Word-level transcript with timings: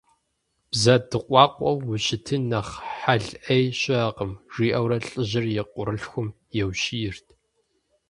Бзэ 0.69 0.95
дыкъуакъуэу 1.09 1.77
ущытын 1.93 2.41
нэхъ 2.49 2.73
хьэл 2.99 3.25
Ӏей 3.43 3.65
щыӀэкъым,– 3.79 4.31
жиӀэурэ 4.53 4.97
лӀыжьыр 5.07 5.45
и 5.51 5.63
къуэрылъхум 5.71 6.27
еущиерт. 6.61 7.27